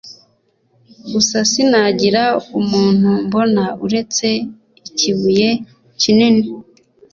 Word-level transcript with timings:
gusa 1.13 1.37
sinagira 1.51 2.23
umuntu 2.59 3.09
mbona 3.25 3.63
uretse 3.85 4.27
ikibuye 4.87 5.49
kinini 5.99 6.45